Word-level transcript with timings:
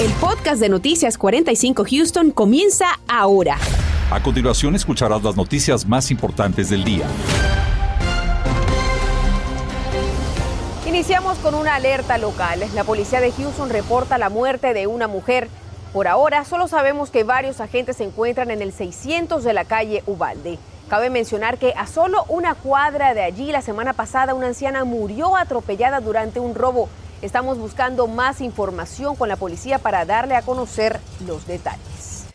El 0.00 0.12
podcast 0.12 0.60
de 0.60 0.68
Noticias 0.68 1.18
45 1.18 1.84
Houston 1.90 2.30
comienza 2.30 2.86
ahora. 3.08 3.58
A 4.12 4.22
continuación 4.22 4.76
escucharás 4.76 5.24
las 5.24 5.34
noticias 5.34 5.88
más 5.88 6.12
importantes 6.12 6.70
del 6.70 6.84
día. 6.84 7.04
Iniciamos 10.86 11.36
con 11.38 11.56
una 11.56 11.74
alerta 11.74 12.16
local. 12.16 12.60
La 12.76 12.84
policía 12.84 13.20
de 13.20 13.32
Houston 13.32 13.70
reporta 13.70 14.18
la 14.18 14.28
muerte 14.28 14.72
de 14.72 14.86
una 14.86 15.08
mujer. 15.08 15.48
Por 15.92 16.06
ahora, 16.06 16.44
solo 16.44 16.68
sabemos 16.68 17.10
que 17.10 17.24
varios 17.24 17.60
agentes 17.60 17.96
se 17.96 18.04
encuentran 18.04 18.52
en 18.52 18.62
el 18.62 18.72
600 18.72 19.42
de 19.42 19.52
la 19.52 19.64
calle 19.64 20.04
Ubalde. 20.06 20.60
Cabe 20.88 21.10
mencionar 21.10 21.58
que 21.58 21.74
a 21.76 21.88
solo 21.88 22.24
una 22.28 22.54
cuadra 22.54 23.14
de 23.14 23.24
allí, 23.24 23.50
la 23.50 23.62
semana 23.62 23.94
pasada, 23.94 24.34
una 24.34 24.46
anciana 24.46 24.84
murió 24.84 25.34
atropellada 25.36 25.98
durante 25.98 26.38
un 26.38 26.54
robo. 26.54 26.88
Estamos 27.20 27.58
buscando 27.58 28.06
más 28.06 28.40
información 28.40 29.16
con 29.16 29.28
la 29.28 29.34
policía 29.34 29.80
para 29.80 30.04
darle 30.04 30.36
a 30.36 30.42
conocer 30.42 31.00
los 31.26 31.48
detalles. 31.48 32.28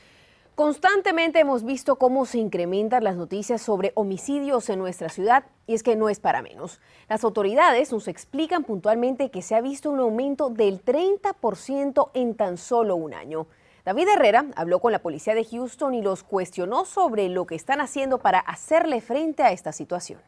Constantemente 0.55 1.39
hemos 1.39 1.63
visto 1.63 1.95
cómo 1.95 2.25
se 2.25 2.39
incrementan 2.39 3.05
las 3.05 3.15
noticias 3.15 3.61
sobre 3.61 3.93
homicidios 3.95 4.69
en 4.69 4.79
nuestra 4.79 5.07
ciudad 5.07 5.45
y 5.67 5.73
es 5.73 5.83
que 5.83 5.95
no 5.95 6.09
es 6.09 6.19
para 6.19 6.41
menos. 6.41 6.81
Las 7.07 7.23
autoridades 7.23 7.93
nos 7.93 8.09
explican 8.09 8.65
puntualmente 8.65 9.31
que 9.31 9.41
se 9.41 9.55
ha 9.55 9.61
visto 9.61 9.89
un 9.89 10.01
aumento 10.01 10.49
del 10.49 10.83
30% 10.83 12.09
en 12.13 12.35
tan 12.35 12.57
solo 12.57 12.97
un 12.97 13.13
año. 13.13 13.47
David 13.85 14.09
Herrera 14.09 14.47
habló 14.57 14.79
con 14.79 14.91
la 14.91 14.99
policía 14.99 15.33
de 15.33 15.45
Houston 15.45 15.93
y 15.93 16.01
los 16.01 16.23
cuestionó 16.23 16.83
sobre 16.83 17.29
lo 17.29 17.47
que 17.47 17.55
están 17.55 17.79
haciendo 17.79 18.17
para 18.17 18.39
hacerle 18.39 18.99
frente 18.99 19.43
a 19.43 19.53
esta 19.53 19.71
situación. 19.71 20.19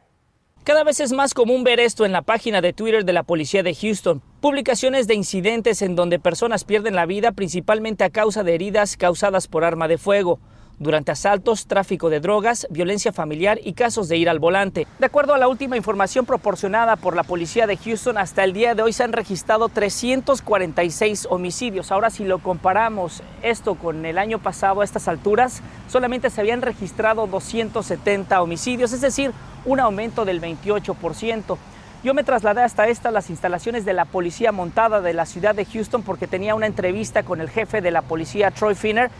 Cada 0.66 0.82
vez 0.82 0.98
es 0.98 1.12
más 1.12 1.32
común 1.32 1.62
ver 1.62 1.78
esto 1.78 2.04
en 2.04 2.10
la 2.10 2.22
página 2.22 2.60
de 2.60 2.72
Twitter 2.72 3.04
de 3.04 3.12
la 3.12 3.22
policía 3.22 3.62
de 3.62 3.72
Houston. 3.72 4.20
Publicaciones 4.40 5.06
de 5.06 5.14
incidentes 5.14 5.80
en 5.80 5.94
donde 5.94 6.18
personas 6.18 6.64
pierden 6.64 6.96
la 6.96 7.06
vida 7.06 7.30
principalmente 7.30 8.02
a 8.02 8.10
causa 8.10 8.42
de 8.42 8.56
heridas 8.56 8.96
causadas 8.96 9.46
por 9.46 9.62
arma 9.62 9.86
de 9.86 9.96
fuego 9.96 10.40
durante 10.78 11.12
asaltos, 11.12 11.66
tráfico 11.66 12.10
de 12.10 12.20
drogas, 12.20 12.66
violencia 12.70 13.12
familiar 13.12 13.58
y 13.62 13.72
casos 13.72 14.08
de 14.08 14.16
ir 14.16 14.28
al 14.28 14.38
volante. 14.38 14.86
De 14.98 15.06
acuerdo 15.06 15.34
a 15.34 15.38
la 15.38 15.48
última 15.48 15.76
información 15.76 16.26
proporcionada 16.26 16.96
por 16.96 17.16
la 17.16 17.22
policía 17.22 17.66
de 17.66 17.76
Houston, 17.76 18.18
hasta 18.18 18.44
el 18.44 18.52
día 18.52 18.74
de 18.74 18.82
hoy 18.82 18.92
se 18.92 19.04
han 19.04 19.12
registrado 19.12 19.68
346 19.68 21.28
homicidios. 21.30 21.92
Ahora 21.92 22.10
si 22.10 22.24
lo 22.24 22.38
comparamos 22.38 23.22
esto 23.42 23.74
con 23.74 24.04
el 24.04 24.18
año 24.18 24.38
pasado 24.38 24.80
a 24.80 24.84
estas 24.84 25.08
alturas, 25.08 25.62
solamente 25.88 26.30
se 26.30 26.40
habían 26.40 26.62
registrado 26.62 27.26
270 27.26 28.42
homicidios, 28.42 28.92
es 28.92 29.00
decir, 29.00 29.32
un 29.64 29.80
aumento 29.80 30.24
del 30.24 30.40
28%. 30.40 31.56
Yo 32.04 32.14
me 32.14 32.22
trasladé 32.22 32.62
hasta 32.62 32.86
estas 32.86 33.12
las 33.12 33.30
instalaciones 33.30 33.84
de 33.84 33.92
la 33.92 34.04
policía 34.04 34.52
montada 34.52 35.00
de 35.00 35.12
la 35.12 35.26
ciudad 35.26 35.54
de 35.54 35.64
Houston 35.64 36.02
porque 36.02 36.28
tenía 36.28 36.54
una 36.54 36.66
entrevista 36.66 37.24
con 37.24 37.40
el 37.40 37.50
jefe 37.50 37.80
de 37.80 37.90
la 37.90 38.02
policía, 38.02 38.50
Troy 38.52 38.74
Finner, 38.74 39.10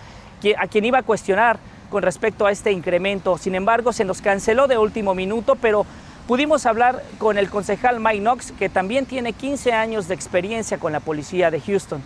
a 0.59 0.67
quien 0.67 0.85
iba 0.85 0.99
a 0.99 1.03
cuestionar 1.03 1.59
con 1.91 2.03
respecto 2.03 2.47
a 2.47 2.53
este 2.53 2.73
incremento. 2.73 3.39
Sin 3.39 3.55
embargo, 3.55 3.93
se 3.93 4.05
nos 4.05 4.21
canceló 4.21 4.67
de 4.67 4.79
último 4.79 5.15
minuto, 5.15 5.57
pero 5.57 5.87
pudimos 6.27 6.67
hablar 6.67 7.03
con 7.19 7.39
el 7.39 7.49
concejal 7.49 8.01
Mike 8.01 8.21
Knox, 8.21 8.53
que 8.53 8.69
también 8.69 9.07
tiene 9.07 9.33
15 9.33 9.73
años 9.73 10.09
de 10.09 10.15
experiencia 10.15 10.79
con 10.79 10.93
la 10.93 11.01
policía 11.01 11.51
de 11.51 11.61
Houston. 11.61 12.03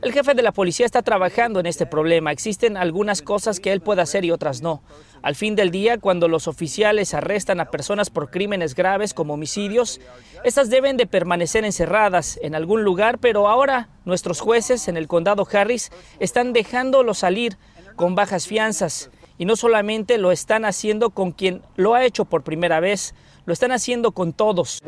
El 0.00 0.12
jefe 0.12 0.34
de 0.34 0.42
la 0.42 0.52
policía 0.52 0.86
está 0.86 1.02
trabajando 1.02 1.60
en 1.60 1.66
este 1.66 1.86
problema. 1.86 2.30
Existen 2.30 2.76
algunas 2.76 3.20
cosas 3.20 3.58
que 3.58 3.72
él 3.72 3.80
puede 3.80 4.02
hacer 4.02 4.24
y 4.24 4.30
otras 4.30 4.62
no. 4.62 4.80
Al 5.22 5.34
fin 5.34 5.56
del 5.56 5.72
día, 5.72 5.98
cuando 5.98 6.28
los 6.28 6.46
oficiales 6.46 7.14
arrestan 7.14 7.58
a 7.58 7.70
personas 7.70 8.08
por 8.08 8.30
crímenes 8.30 8.76
graves 8.76 9.12
como 9.12 9.34
homicidios, 9.34 10.00
estas 10.44 10.70
deben 10.70 10.96
de 10.96 11.06
permanecer 11.06 11.64
encerradas 11.64 12.38
en 12.42 12.54
algún 12.54 12.84
lugar, 12.84 13.18
pero 13.18 13.48
ahora 13.48 13.88
nuestros 14.04 14.40
jueces 14.40 14.86
en 14.86 14.96
el 14.96 15.08
condado 15.08 15.46
Harris 15.50 15.90
están 16.20 16.52
dejándolo 16.52 17.14
salir 17.14 17.58
con 17.96 18.14
bajas 18.14 18.46
fianzas. 18.46 19.10
Y 19.38 19.44
no 19.44 19.56
solamente 19.56 20.18
lo 20.18 20.32
están 20.32 20.64
haciendo 20.64 21.10
con 21.10 21.32
quien 21.32 21.62
lo 21.76 21.94
ha 21.94 22.04
hecho 22.04 22.24
por 22.24 22.42
primera 22.42 22.80
vez, 22.80 23.14
lo 23.46 23.52
están 23.54 23.72
haciendo 23.72 24.12
con 24.12 24.34
todos. 24.34 24.82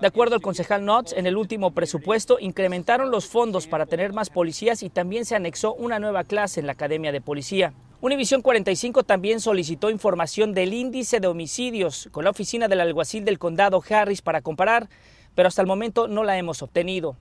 De 0.00 0.06
acuerdo 0.06 0.34
al 0.34 0.42
concejal 0.42 0.82
Knotts, 0.82 1.14
en 1.14 1.26
el 1.26 1.36
último 1.36 1.70
presupuesto 1.70 2.38
incrementaron 2.40 3.10
los 3.10 3.26
fondos 3.26 3.66
para 3.66 3.86
tener 3.86 4.12
más 4.12 4.28
policías 4.28 4.82
y 4.82 4.90
también 4.90 5.24
se 5.24 5.36
anexó 5.36 5.72
una 5.72 5.98
nueva 5.98 6.24
clase 6.24 6.60
en 6.60 6.66
la 6.66 6.72
Academia 6.72 7.10
de 7.10 7.22
Policía. 7.22 7.72
Univisión 8.02 8.42
45 8.42 9.04
también 9.04 9.40
solicitó 9.40 9.88
información 9.88 10.52
del 10.52 10.74
índice 10.74 11.20
de 11.20 11.26
homicidios 11.26 12.08
con 12.12 12.24
la 12.24 12.30
oficina 12.30 12.66
del 12.66 12.80
alguacil 12.80 13.24
del 13.24 13.38
condado 13.38 13.82
Harris 13.88 14.20
para 14.20 14.42
comparar, 14.42 14.88
pero 15.34 15.48
hasta 15.48 15.62
el 15.62 15.68
momento 15.68 16.08
no 16.08 16.24
la 16.24 16.36
hemos 16.36 16.62
obtenido. 16.62 17.16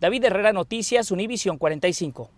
David 0.00 0.24
Herrera 0.24 0.52
Noticias, 0.52 1.10
Univisión 1.10 1.56
45. 1.56 2.30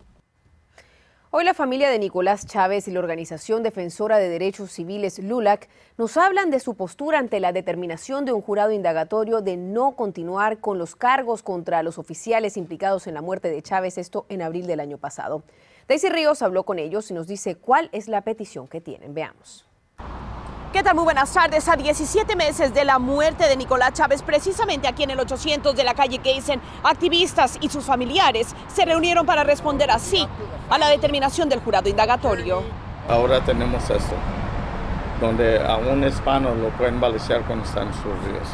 Hoy 1.29 1.43
la 1.43 1.53
familia 1.53 1.89
de 1.89 1.99
Nicolás 1.99 2.45
Chávez 2.45 2.87
y 2.87 2.91
la 2.91 2.99
Organización 2.99 3.61
Defensora 3.61 4.17
de 4.17 4.29
Derechos 4.29 4.71
Civiles 4.71 5.19
LULAC 5.19 5.67
nos 5.97 6.15
hablan 6.15 6.49
de 6.51 6.61
su 6.61 6.75
postura 6.75 7.19
ante 7.19 7.41
la 7.41 7.51
determinación 7.51 8.23
de 8.23 8.31
un 8.31 8.41
jurado 8.41 8.71
indagatorio 8.71 9.41
de 9.41 9.57
no 9.57 9.97
continuar 9.97 10.59
con 10.59 10.77
los 10.77 10.95
cargos 10.95 11.43
contra 11.43 11.83
los 11.83 11.97
oficiales 11.97 12.55
implicados 12.55 13.07
en 13.07 13.13
la 13.13 13.21
muerte 13.21 13.49
de 13.49 13.61
Chávez, 13.61 13.97
esto 13.97 14.25
en 14.29 14.41
abril 14.41 14.67
del 14.67 14.79
año 14.79 14.99
pasado. 14.99 15.43
Daisy 15.89 16.07
Ríos 16.07 16.41
habló 16.41 16.63
con 16.63 16.79
ellos 16.79 17.11
y 17.11 17.13
nos 17.13 17.27
dice 17.27 17.55
cuál 17.55 17.89
es 17.91 18.07
la 18.07 18.21
petición 18.21 18.69
que 18.69 18.79
tienen. 18.79 19.13
Veamos. 19.13 19.66
¿Qué 20.73 20.83
tal? 20.83 20.95
Muy 20.95 21.05
buenas 21.05 21.31
tardes. 21.31 21.69
A 21.69 21.77
17 21.77 22.35
meses 22.35 22.73
de 22.73 22.83
la 22.83 22.99
muerte 22.99 23.47
de 23.47 23.55
Nicolás 23.55 23.93
Chávez, 23.93 24.21
precisamente 24.21 24.85
aquí 24.85 25.03
en 25.03 25.11
el 25.11 25.19
800 25.19 25.73
de 25.73 25.83
la 25.85 25.93
calle 25.93 26.19
Gaysen, 26.21 26.59
activistas 26.83 27.57
y 27.61 27.69
sus 27.69 27.85
familiares 27.85 28.53
se 28.67 28.83
reunieron 28.83 29.25
para 29.25 29.45
responder 29.45 29.89
así 29.89 30.27
a 30.69 30.77
la 30.77 30.89
determinación 30.89 31.47
del 31.47 31.61
jurado 31.61 31.87
indagatorio. 31.87 32.63
Ahora 33.07 33.39
tenemos 33.45 33.89
esto, 33.89 34.13
donde 35.21 35.65
a 35.65 35.77
un 35.77 36.03
hispano 36.03 36.53
lo 36.53 36.69
pueden 36.71 36.99
balasear 36.99 37.43
cuando 37.43 37.63
está 37.63 37.83
en 37.83 37.93
sus 37.93 38.03
ríos. 38.25 38.49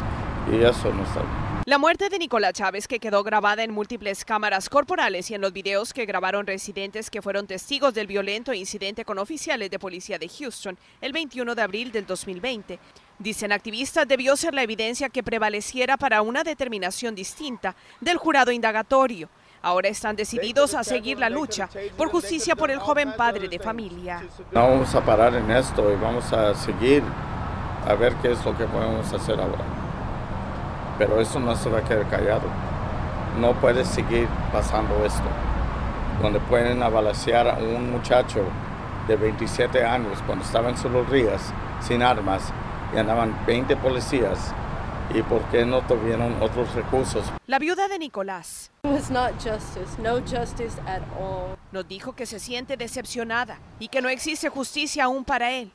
Y 0.52 0.64
eso 0.64 0.90
no 0.92 1.02
está 1.02 1.18
bien. 1.20 1.43
La 1.66 1.78
muerte 1.78 2.10
de 2.10 2.18
Nicolás 2.18 2.52
Chávez, 2.52 2.86
que 2.86 3.00
quedó 3.00 3.22
grabada 3.22 3.62
en 3.62 3.72
múltiples 3.72 4.26
cámaras 4.26 4.68
corporales 4.68 5.30
y 5.30 5.34
en 5.34 5.40
los 5.40 5.54
videos 5.54 5.94
que 5.94 6.04
grabaron 6.04 6.46
residentes 6.46 7.08
que 7.08 7.22
fueron 7.22 7.46
testigos 7.46 7.94
del 7.94 8.06
violento 8.06 8.52
incidente 8.52 9.06
con 9.06 9.16
oficiales 9.16 9.70
de 9.70 9.78
policía 9.78 10.18
de 10.18 10.28
Houston 10.28 10.76
el 11.00 11.14
21 11.14 11.54
de 11.54 11.62
abril 11.62 11.90
del 11.90 12.04
2020. 12.04 12.78
Dicen 13.18 13.50
activistas, 13.50 14.06
debió 14.06 14.36
ser 14.36 14.52
la 14.52 14.62
evidencia 14.62 15.08
que 15.08 15.22
prevaleciera 15.22 15.96
para 15.96 16.20
una 16.20 16.44
determinación 16.44 17.14
distinta 17.14 17.74
del 17.98 18.18
jurado 18.18 18.52
indagatorio. 18.52 19.30
Ahora 19.62 19.88
están 19.88 20.16
decididos 20.16 20.74
a 20.74 20.84
seguir 20.84 21.18
la 21.18 21.30
lucha 21.30 21.70
por 21.96 22.10
justicia 22.10 22.54
por 22.56 22.70
el 22.70 22.78
joven 22.78 23.14
padre 23.16 23.48
de 23.48 23.58
familia. 23.58 24.22
No 24.52 24.68
vamos 24.68 24.94
a 24.94 25.02
parar 25.02 25.34
en 25.34 25.50
esto 25.50 25.90
y 25.90 25.96
vamos 25.96 26.30
a 26.30 26.54
seguir 26.54 27.02
a 27.86 27.94
ver 27.94 28.14
qué 28.16 28.32
es 28.32 28.44
lo 28.44 28.54
que 28.54 28.66
podemos 28.66 29.10
hacer 29.14 29.40
ahora 29.40 29.83
pero 30.98 31.20
eso 31.20 31.40
no 31.40 31.54
se 31.56 31.70
va 31.70 31.78
a 31.78 31.84
quedar 31.84 32.08
callado. 32.08 32.48
No 33.40 33.52
puede 33.54 33.84
seguir 33.84 34.28
pasando 34.52 35.04
esto, 35.04 35.22
donde 36.22 36.40
pueden 36.40 36.82
abalacear 36.82 37.48
a 37.48 37.58
un 37.58 37.90
muchacho 37.90 38.44
de 39.08 39.16
27 39.16 39.84
años 39.84 40.18
cuando 40.26 40.44
estaba 40.44 40.70
en 40.70 40.78
sus 40.78 40.90
rías 41.08 41.52
sin 41.80 42.02
armas 42.02 42.52
y 42.94 42.98
andaban 42.98 43.36
20 43.46 43.76
policías 43.76 44.54
y 45.12 45.22
por 45.22 45.42
qué 45.50 45.64
no 45.66 45.82
tuvieron 45.82 46.40
otros 46.40 46.74
recursos. 46.74 47.24
La 47.46 47.58
viuda 47.58 47.88
de 47.88 47.98
Nicolás 47.98 48.70
nos 51.72 51.88
dijo 51.88 52.12
que 52.14 52.26
se 52.26 52.38
siente 52.38 52.76
decepcionada 52.76 53.58
y 53.78 53.88
que 53.88 54.00
no 54.00 54.08
existe 54.08 54.48
justicia 54.48 55.04
aún 55.04 55.24
para 55.24 55.50
él. 55.50 55.70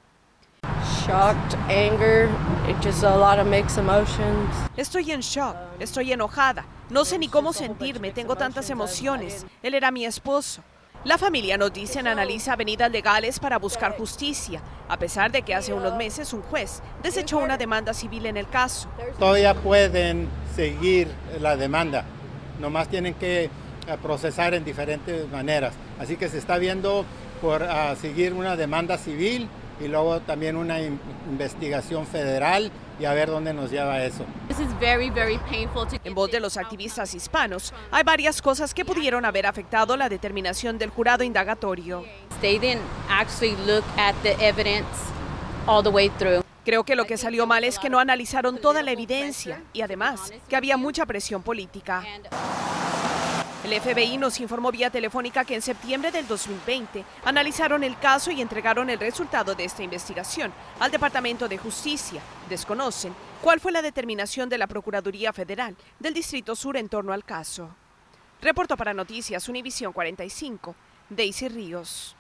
Estoy 4.78 5.12
en 5.12 5.22
shock, 5.22 5.56
estoy 5.80 6.14
enojada, 6.14 6.66
no 6.92 7.04
sé 7.04 7.18
ni 7.18 7.28
cómo 7.28 7.52
sentirme, 7.52 8.12
tengo 8.12 8.36
tantas 8.36 8.70
emociones. 8.70 9.44
Él 9.64 9.74
era 9.74 9.90
mi 9.90 10.06
esposo. 10.06 10.62
La 11.06 11.18
familia 11.18 11.58
nos 11.58 11.74
dice 11.74 11.98
analiza 11.98 12.54
avenidas 12.54 12.92
legales 12.92 13.40
para 13.40 13.58
buscar 13.58 13.98
justicia, 13.98 14.62
a 14.88 15.00
pesar 15.00 15.32
de 15.32 15.42
que 15.42 15.56
hace 15.56 15.74
unos 15.74 15.96
meses 15.96 16.32
un 16.32 16.44
juez 16.44 16.84
desechó 17.02 17.40
una 17.40 17.58
demanda 17.58 17.92
civil 17.96 18.28
en 18.28 18.38
el 18.38 18.48
caso. 18.48 18.88
Todavía 19.18 19.56
pueden 19.56 20.28
seguir 20.56 21.08
la 21.42 21.56
demanda, 21.56 22.06
nomás 22.60 22.88
tienen 22.88 23.16
que 23.16 23.46
eh, 23.46 23.50
procesar 24.04 24.54
en 24.54 24.64
diferentes 24.64 25.28
maneras. 25.32 25.74
Así 26.00 26.18
que 26.18 26.30
se 26.30 26.38
está 26.38 26.60
viendo 26.60 27.04
por 27.42 27.64
ah, 27.64 27.96
seguir 28.00 28.34
una 28.34 28.56
demanda 28.56 29.00
civil 29.00 29.50
y 29.80 29.88
luego 29.88 30.20
también 30.22 30.56
una 30.56 30.80
investigación 30.82 32.06
federal 32.06 32.72
y 33.00 33.06
a 33.06 33.14
ver 33.14 33.30
dónde 33.30 33.54
nos 33.54 33.72
lleva 33.72 34.04
eso. 34.04 34.26
En 36.04 36.14
voz 36.14 36.32
de 36.32 36.40
los 36.40 36.58
activistas 36.58 37.14
hispanos, 37.14 37.74
hay 37.92 38.04
varias 38.04 38.42
cosas 38.42 38.74
que 38.74 38.84
pudieron 38.84 39.26
haber 39.26 39.46
afectado 39.46 39.96
la 39.96 40.10
determinación 40.10 40.78
del 40.78 40.90
jurado 40.90 41.24
indagatorio. 41.24 42.04
Creo 46.66 46.84
que 46.84 46.96
lo 46.96 47.06
que 47.06 47.18
salió 47.18 47.48
mal 47.48 47.64
es 47.64 47.80
que 47.80 47.90
no 47.90 48.00
analizaron 48.00 48.60
toda 48.60 48.84
la 48.84 48.92
evidencia 48.92 49.64
y 49.74 49.82
además 49.82 50.34
que 50.48 50.56
había 50.56 50.78
mucha 50.78 51.06
presión 51.06 51.42
política. 51.42 52.04
El 53.70 53.80
FBI 53.80 54.18
nos 54.18 54.40
informó 54.40 54.72
vía 54.72 54.90
telefónica 54.90 55.46
que 55.46 55.54
en 55.54 55.62
septiembre 55.62 56.10
del 56.12 56.28
2020 56.28 57.06
analizaron 57.24 57.84
el 57.84 58.00
caso 58.00 58.32
y 58.32 58.42
entregaron 58.42 58.90
el 58.90 59.00
resultado 59.00 59.54
de 59.54 59.64
esta 59.64 59.84
investigación 59.84 60.52
al 60.80 60.90
Departamento 60.90 61.48
de 61.48 61.60
Justicia. 61.60 62.20
Desconocen 62.50 63.14
cuál 63.44 63.60
fue 63.60 63.72
la 63.72 63.84
determinación 63.84 64.50
de 64.50 64.58
la 64.58 64.66
Procuraduría 64.66 65.34
Federal 65.34 65.76
del 66.00 66.16
Distrito 66.16 66.56
Sur 66.56 66.78
en 66.78 66.90
torno 66.90 67.14
al 67.14 67.24
caso. 67.24 67.70
Reporto 68.42 68.76
para 68.76 68.96
Noticias 68.96 69.48
Univisión 69.48 69.94
45, 69.94 70.76
Daisy 71.12 71.48
Ríos. 71.48 72.16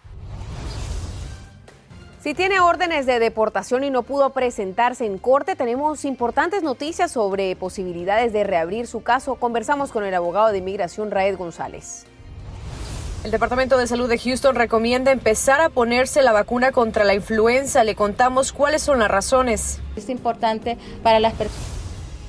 Si 2.21 2.33
tiene 2.33 2.59
órdenes 2.59 3.05
de 3.05 3.17
deportación 3.17 3.85
y 3.85 3.89
no 3.89 4.03
pudo 4.03 4.31
presentarse 4.31 5.05
en 5.05 5.19
corte, 5.19 5.55
tenemos 5.55 6.03
importantes 6.03 6.63
noticias 6.63 7.11
sobre 7.11 7.55
posibilidades 7.55 8.33
de 8.33 8.43
reabrir 8.43 8.87
su 8.87 9.03
caso. 9.03 9.35
Conversamos 9.35 9.93
con 9.93 10.03
el 10.03 10.13
abogado 10.13 10.51
de 10.51 10.57
inmigración 10.57 11.11
Raed 11.11 11.37
González. 11.37 12.05
El 13.23 13.31
Departamento 13.31 13.77
de 13.77 13.87
Salud 13.87 14.09
de 14.09 14.17
Houston 14.17 14.55
recomienda 14.55 15.11
empezar 15.11 15.61
a 15.61 15.69
ponerse 15.69 16.21
la 16.21 16.33
vacuna 16.33 16.73
contra 16.73 17.05
la 17.05 17.13
influenza. 17.13 17.85
Le 17.85 17.95
contamos 17.95 18.51
cuáles 18.51 18.81
son 18.81 18.99
las 18.99 19.09
razones. 19.09 19.79
Es 19.95 20.09
importante 20.09 20.77
para 21.01 21.21
las 21.21 21.33
personas. 21.35 21.67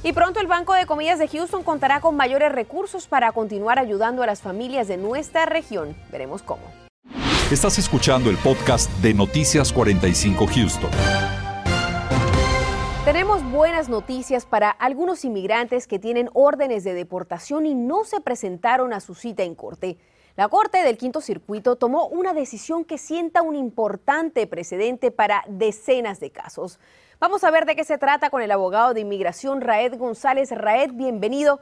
Y 0.04 0.12
pronto 0.12 0.38
el 0.38 0.46
Banco 0.46 0.72
de 0.72 0.86
Comidas 0.86 1.19
de 1.19 1.26
Houston 1.26 1.64
contará 1.64 2.00
con 2.00 2.14
mayores 2.14 2.52
recursos 2.52 3.08
para 3.08 3.32
continuar 3.32 3.81
ayudando 3.81 4.22
a 4.22 4.26
las 4.26 4.40
familias 4.40 4.86
de 4.86 4.98
nuestra 4.98 5.46
región. 5.46 5.96
Veremos 6.12 6.43
cómo. 6.43 6.62
Estás 7.50 7.81
escuchando 7.81 8.31
el 8.31 8.37
podcast 8.37 8.88
de 9.02 9.12
Noticias 9.12 9.73
45 9.73 10.47
Houston. 10.47 10.91
Tenemos 13.05 13.43
buenas 13.50 13.88
noticias 13.88 14.47
para 14.47 14.70
algunos 14.70 15.25
inmigrantes 15.25 15.88
que 15.88 15.99
tienen 15.99 16.31
órdenes 16.32 16.85
de 16.85 16.94
deportación 16.94 17.67
y 17.67 17.75
no 17.75 18.05
se 18.05 18.20
presentaron 18.20 18.93
a 18.93 19.00
su 19.00 19.17
cita 19.17 19.43
en 19.43 19.56
corte. 19.56 19.99
La 20.37 20.49
Corte 20.49 20.85
del 20.85 20.97
Quinto 20.97 21.20
Circuito 21.20 21.75
tomó 21.75 22.06
una 22.06 22.35
decisión 22.35 22.85
que 22.85 22.99
sienta 22.99 23.43
un 23.43 23.56
importante 23.56 24.46
precedente 24.46 25.11
para 25.11 25.43
decenas 25.49 26.20
de 26.20 26.31
casos. 26.31 26.79
Vamos 27.19 27.43
a 27.43 27.50
ver 27.50 27.67
de 27.67 27.75
qué 27.75 27.82
se 27.82 27.99
trata 27.99 28.31
con 28.31 28.43
el 28.43 28.53
abogado 28.53 28.94
de 28.94 29.00
inmigración 29.00 29.61
Raed 29.61 29.99
González. 29.99 30.53
Raed, 30.53 30.93
bienvenido. 30.93 31.58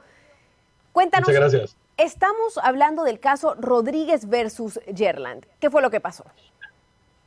Cuéntanos. 0.91 1.27
Muchas 1.27 1.51
gracias. 1.51 1.75
Estamos 1.99 2.57
hablando 2.63 3.03
del 3.03 3.19
caso 3.19 3.55
Rodríguez 3.59 4.29
versus 4.29 4.79
Gerland. 4.95 5.45
¿Qué 5.59 5.69
fue 5.69 5.81
lo 5.81 5.91
que 5.91 5.99
pasó? 5.99 6.23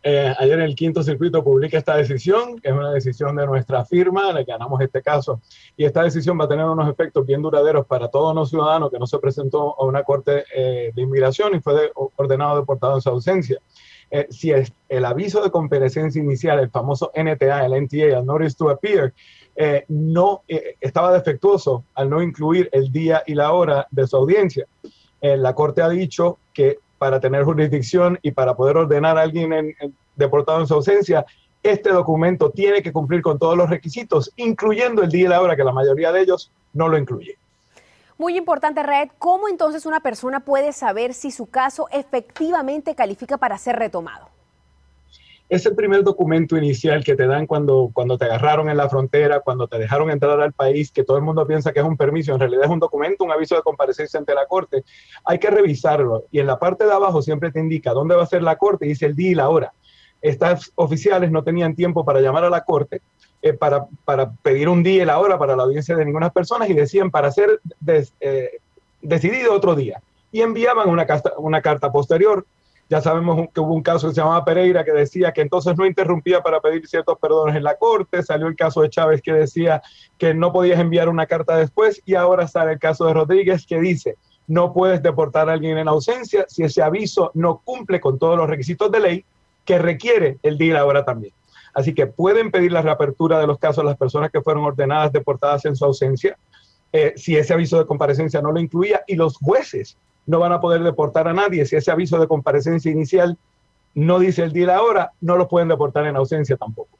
Eh, 0.02 0.34
ayer 0.38 0.60
el 0.60 0.74
quinto 0.74 1.02
circuito 1.02 1.44
publica 1.44 1.76
esta 1.76 1.94
decisión, 1.94 2.58
que 2.58 2.70
es 2.70 2.74
una 2.74 2.90
decisión 2.90 3.36
de 3.36 3.44
nuestra 3.44 3.84
firma, 3.84 4.32
le 4.32 4.44
ganamos 4.44 4.80
este 4.80 5.02
caso, 5.02 5.42
y 5.76 5.84
esta 5.84 6.02
decisión 6.02 6.40
va 6.40 6.46
a 6.46 6.48
tener 6.48 6.64
unos 6.64 6.88
efectos 6.88 7.26
bien 7.26 7.42
duraderos 7.42 7.86
para 7.86 8.08
todo 8.08 8.32
no 8.32 8.46
ciudadano 8.46 8.88
que 8.88 8.98
no 8.98 9.06
se 9.06 9.18
presentó 9.18 9.78
a 9.78 9.84
una 9.84 10.04
corte 10.04 10.46
eh, 10.56 10.90
de 10.94 11.02
inmigración 11.02 11.54
y 11.54 11.60
fue 11.60 11.92
ordenado 12.16 12.56
deportado 12.56 12.94
en 12.94 13.02
su 13.02 13.10
ausencia. 13.10 13.60
Eh, 14.14 14.26
si 14.30 14.52
es 14.52 14.72
el 14.90 15.06
aviso 15.06 15.42
de 15.42 15.50
comparecencia 15.50 16.22
inicial, 16.22 16.58
el 16.58 16.70
famoso 16.70 17.10
NTA, 17.16 17.64
el 17.64 17.82
NTA, 17.82 18.18
el 18.18 18.26
Notice 18.26 18.56
to 18.56 18.68
Appear, 18.68 19.12
eh, 19.54 19.84
no 19.88 20.42
eh, 20.48 20.76
estaba 20.80 21.12
defectuoso 21.12 21.84
al 21.94 22.08
no 22.08 22.22
incluir 22.22 22.70
el 22.72 22.90
día 22.90 23.22
y 23.26 23.34
la 23.34 23.52
hora 23.52 23.86
de 23.90 24.06
su 24.06 24.16
audiencia. 24.16 24.66
Eh, 25.20 25.36
la 25.36 25.54
Corte 25.54 25.82
ha 25.82 25.88
dicho 25.88 26.38
que 26.54 26.78
para 26.98 27.20
tener 27.20 27.44
jurisdicción 27.44 28.18
y 28.22 28.30
para 28.30 28.54
poder 28.54 28.76
ordenar 28.76 29.18
a 29.18 29.22
alguien 29.22 29.52
en, 29.52 29.74
deportado 30.16 30.60
en 30.60 30.66
su 30.66 30.74
ausencia, 30.74 31.26
este 31.62 31.90
documento 31.90 32.50
tiene 32.50 32.82
que 32.82 32.92
cumplir 32.92 33.22
con 33.22 33.38
todos 33.38 33.56
los 33.56 33.68
requisitos, 33.68 34.32
incluyendo 34.36 35.02
el 35.02 35.10
día 35.10 35.26
y 35.26 35.28
la 35.28 35.40
hora, 35.40 35.56
que 35.56 35.64
la 35.64 35.72
mayoría 35.72 36.12
de 36.12 36.22
ellos 36.22 36.50
no 36.72 36.88
lo 36.88 36.98
incluye. 36.98 37.36
Muy 38.22 38.38
importante, 38.38 38.84
Red, 38.84 39.08
¿cómo 39.18 39.48
entonces 39.48 39.84
una 39.84 39.98
persona 39.98 40.38
puede 40.38 40.72
saber 40.72 41.12
si 41.12 41.32
su 41.32 41.46
caso 41.46 41.88
efectivamente 41.90 42.94
califica 42.94 43.36
para 43.36 43.58
ser 43.58 43.74
retomado? 43.74 44.28
es 45.48 45.66
el 45.66 45.74
primer 45.74 46.04
documento 46.04 46.56
inicial 46.56 47.02
que 47.04 47.16
te 47.16 47.26
dan 47.26 47.46
cuando, 47.46 47.90
cuando 47.92 48.16
te 48.16 48.24
agarraron 48.24 48.70
en 48.70 48.76
la 48.76 48.88
frontera, 48.88 49.40
cuando 49.40 49.66
te 49.66 49.76
dejaron 49.76 50.08
entrar 50.08 50.40
al 50.40 50.52
país, 50.52 50.90
que 50.92 51.04
todo 51.04 51.18
el 51.18 51.24
mundo 51.24 51.46
piensa 51.46 51.72
que 51.72 51.80
es 51.80 51.84
un 51.84 51.96
permiso, 51.96 52.32
en 52.32 52.38
realidad 52.38 52.64
es 52.64 52.70
un 52.70 52.78
documento, 52.78 53.24
un 53.24 53.32
aviso 53.32 53.56
de 53.56 53.62
comparecencia 53.62 54.18
ante 54.18 54.34
la 54.34 54.46
corte. 54.46 54.84
Hay 55.24 55.38
que 55.38 55.50
revisarlo 55.50 56.24
y 56.30 56.38
en 56.38 56.46
la 56.46 56.58
parte 56.58 56.86
de 56.86 56.92
abajo 56.92 57.20
siempre 57.20 57.50
te 57.50 57.60
indica 57.60 57.92
dónde 57.92 58.14
va 58.14 58.22
a 58.22 58.26
ser 58.26 58.42
la 58.42 58.56
corte 58.56 58.86
y 58.86 58.90
dice 58.90 59.04
el 59.04 59.16
día 59.16 59.30
y 59.32 59.34
la 59.34 59.50
hora. 59.50 59.74
Estas 60.22 60.72
oficiales 60.76 61.30
no 61.32 61.42
tenían 61.42 61.74
tiempo 61.74 62.04
para 62.04 62.20
llamar 62.20 62.44
a 62.44 62.50
la 62.50 62.64
corte 62.64 63.02
eh, 63.42 63.52
para, 63.52 63.86
pedir 64.42 64.68
un 64.68 64.82
día 64.82 65.02
y 65.02 65.06
la 65.06 65.18
hora 65.18 65.38
para 65.38 65.56
la 65.56 65.64
audiencia 65.64 65.96
de 65.96 66.04
ninguna 66.04 66.30
persona 66.30 66.66
y 66.68 66.72
decían 66.72 67.10
para 67.10 67.30
ser 67.30 67.60
eh, 68.20 68.58
decidido 69.00 69.52
otro 69.52 69.74
día. 69.74 70.00
Y 70.30 70.40
enviaban 70.40 70.88
una, 70.88 71.06
una 71.38 71.60
carta 71.60 71.92
posterior 71.92 72.46
ya 72.92 73.00
sabemos 73.00 73.48
que 73.54 73.60
hubo 73.60 73.72
un 73.72 73.82
caso 73.82 74.08
que 74.08 74.14
se 74.14 74.20
llamaba 74.20 74.44
Pereira 74.44 74.84
que 74.84 74.92
decía 74.92 75.32
que 75.32 75.40
entonces 75.40 75.78
no 75.78 75.86
interrumpía 75.86 76.42
para 76.42 76.60
pedir 76.60 76.86
ciertos 76.86 77.18
perdones 77.18 77.56
en 77.56 77.64
la 77.64 77.76
corte. 77.76 78.22
Salió 78.22 78.48
el 78.48 78.54
caso 78.54 78.82
de 78.82 78.90
Chávez 78.90 79.22
que 79.22 79.32
decía 79.32 79.80
que 80.18 80.34
no 80.34 80.52
podías 80.52 80.78
enviar 80.78 81.08
una 81.08 81.24
carta 81.24 81.56
después. 81.56 82.02
Y 82.04 82.16
ahora 82.16 82.46
sale 82.48 82.72
el 82.72 82.78
caso 82.78 83.06
de 83.06 83.14
Rodríguez 83.14 83.66
que 83.66 83.80
dice 83.80 84.16
no 84.46 84.74
puedes 84.74 85.02
deportar 85.02 85.48
a 85.48 85.54
alguien 85.54 85.78
en 85.78 85.88
ausencia 85.88 86.44
si 86.48 86.64
ese 86.64 86.82
aviso 86.82 87.30
no 87.32 87.62
cumple 87.64 87.98
con 87.98 88.18
todos 88.18 88.36
los 88.36 88.50
requisitos 88.50 88.92
de 88.92 89.00
ley 89.00 89.24
que 89.64 89.78
requiere 89.78 90.36
el 90.42 90.58
día 90.58 90.72
y 90.72 90.74
la 90.74 90.84
hora 90.84 91.02
también. 91.02 91.32
Así 91.74 91.94
que 91.94 92.06
pueden 92.06 92.50
pedir 92.50 92.72
la 92.72 92.82
reapertura 92.82 93.38
de 93.38 93.46
los 93.46 93.58
casos 93.58 93.78
a 93.82 93.86
las 93.86 93.96
personas 93.96 94.30
que 94.30 94.42
fueron 94.42 94.64
ordenadas 94.64 95.12
deportadas 95.12 95.64
en 95.64 95.76
su 95.76 95.84
ausencia, 95.84 96.36
eh, 96.92 97.14
si 97.16 97.36
ese 97.36 97.54
aviso 97.54 97.78
de 97.78 97.86
comparecencia 97.86 98.42
no 98.42 98.52
lo 98.52 98.60
incluía, 98.60 99.02
y 99.06 99.16
los 99.16 99.36
jueces 99.38 99.96
no 100.26 100.38
van 100.38 100.52
a 100.52 100.60
poder 100.60 100.82
deportar 100.82 101.26
a 101.28 101.32
nadie. 101.32 101.64
Si 101.64 101.76
ese 101.76 101.90
aviso 101.90 102.18
de 102.18 102.28
comparecencia 102.28 102.90
inicial 102.90 103.38
no 103.94 104.18
dice 104.18 104.42
el 104.42 104.52
día 104.52 104.64
y 104.64 104.66
la 104.66 104.82
hora, 104.82 105.12
no 105.20 105.36
los 105.36 105.48
pueden 105.48 105.68
deportar 105.68 106.06
en 106.06 106.16
ausencia 106.16 106.56
tampoco. 106.56 106.98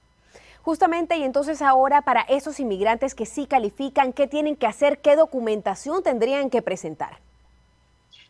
Justamente, 0.62 1.16
y 1.16 1.24
entonces 1.24 1.60
ahora 1.60 2.02
para 2.02 2.22
esos 2.22 2.60
inmigrantes 2.60 3.14
que 3.14 3.26
sí 3.26 3.46
califican, 3.46 4.12
¿qué 4.12 4.28
tienen 4.28 4.56
que 4.56 4.66
hacer? 4.66 4.98
¿Qué 4.98 5.16
documentación 5.16 6.02
tendrían 6.02 6.50
que 6.50 6.62
presentar? 6.62 7.18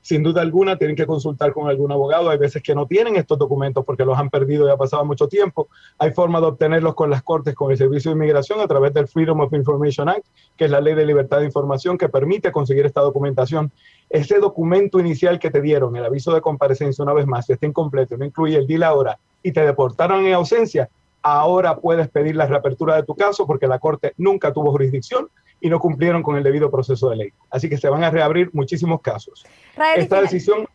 Sin 0.02 0.22
duda 0.22 0.42
alguna 0.42 0.76
tienen 0.76 0.96
que 0.96 1.06
consultar 1.06 1.52
con 1.52 1.68
algún 1.68 1.90
abogado. 1.90 2.28
Hay 2.28 2.38
veces 2.38 2.62
que 2.62 2.74
no 2.74 2.86
tienen 2.86 3.16
estos 3.16 3.38
documentos 3.38 3.84
porque 3.84 4.04
los 4.04 4.18
han 4.18 4.28
perdido 4.28 4.68
y 4.68 4.70
ha 4.70 4.76
pasado 4.76 5.04
mucho 5.04 5.28
tiempo. 5.28 5.68
Hay 5.98 6.10
forma 6.10 6.40
de 6.40 6.48
obtenerlos 6.48 6.94
con 6.94 7.08
las 7.08 7.22
cortes, 7.22 7.54
con 7.54 7.70
el 7.70 7.78
Servicio 7.78 8.10
de 8.10 8.16
Inmigración 8.16 8.60
a 8.60 8.66
través 8.66 8.92
del 8.92 9.08
Freedom 9.08 9.40
of 9.40 9.52
Information 9.52 10.08
Act, 10.08 10.26
que 10.56 10.66
es 10.66 10.70
la 10.70 10.80
ley 10.80 10.94
de 10.94 11.06
libertad 11.06 11.38
de 11.38 11.46
información 11.46 11.96
que 11.96 12.08
permite 12.08 12.52
conseguir 12.52 12.84
esta 12.84 13.00
documentación. 13.00 13.70
Ese 14.10 14.38
documento 14.40 14.98
inicial 15.00 15.38
que 15.38 15.50
te 15.50 15.62
dieron, 15.62 15.96
el 15.96 16.04
aviso 16.04 16.34
de 16.34 16.40
comparecencia 16.40 17.02
una 17.02 17.14
vez 17.14 17.26
más, 17.26 17.46
si 17.46 17.52
está 17.52 17.66
incompleto, 17.66 18.16
no 18.16 18.24
incluye 18.24 18.58
el 18.58 18.66
día 18.66 18.76
y 18.76 18.80
la 18.80 18.94
hora, 18.94 19.18
y 19.42 19.52
te 19.52 19.64
deportaron 19.64 20.26
en 20.26 20.34
ausencia, 20.34 20.88
ahora 21.22 21.76
puedes 21.76 22.08
pedir 22.08 22.36
la 22.36 22.46
reapertura 22.46 22.96
de 22.96 23.04
tu 23.04 23.14
caso 23.14 23.46
porque 23.46 23.66
la 23.66 23.78
Corte 23.78 24.12
nunca 24.18 24.52
tuvo 24.52 24.72
jurisdicción 24.72 25.28
y 25.62 25.70
no 25.70 25.78
cumplieron 25.78 26.24
con 26.24 26.36
el 26.36 26.42
debido 26.42 26.70
proceso 26.70 27.08
de 27.08 27.16
ley. 27.16 27.32
Así 27.48 27.68
que 27.68 27.78
se 27.78 27.88
van 27.88 28.02
a 28.02 28.10
reabrir 28.10 28.50
muchísimos 28.52 29.00
casos. 29.00 29.46
Esta 29.96 30.20
decisión, 30.20 30.66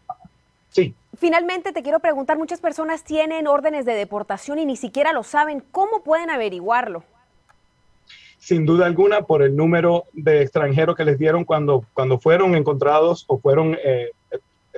sí. 0.69 0.95
Finalmente 1.17 1.73
te 1.73 1.83
quiero 1.83 1.99
preguntar, 1.99 2.37
muchas 2.37 2.61
personas 2.61 3.03
tienen 3.03 3.47
órdenes 3.47 3.85
de 3.85 3.93
deportación 3.93 4.59
y 4.59 4.65
ni 4.65 4.77
siquiera 4.77 5.11
lo 5.11 5.23
saben. 5.23 5.61
¿Cómo 5.71 6.03
pueden 6.03 6.29
averiguarlo? 6.29 7.03
Sin 8.39 8.65
duda 8.65 8.85
alguna, 8.85 9.23
por 9.23 9.43
el 9.43 9.57
número 9.57 10.05
de 10.13 10.41
extranjeros 10.41 10.95
que 10.95 11.03
les 11.03 11.19
dieron 11.19 11.43
cuando, 11.43 11.83
cuando 11.93 12.17
fueron 12.17 12.55
encontrados 12.55 13.25
o 13.27 13.39
fueron 13.39 13.77
eh, 13.83 14.11